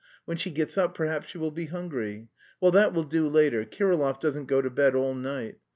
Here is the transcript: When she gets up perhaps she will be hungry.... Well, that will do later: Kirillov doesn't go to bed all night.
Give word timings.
When 0.25 0.35
she 0.35 0.49
gets 0.49 0.79
up 0.79 0.95
perhaps 0.95 1.27
she 1.27 1.37
will 1.37 1.51
be 1.51 1.65
hungry.... 1.67 2.29
Well, 2.59 2.71
that 2.71 2.91
will 2.91 3.03
do 3.03 3.29
later: 3.29 3.65
Kirillov 3.65 4.19
doesn't 4.19 4.45
go 4.47 4.59
to 4.59 4.71
bed 4.71 4.95
all 4.95 5.13
night. 5.13 5.59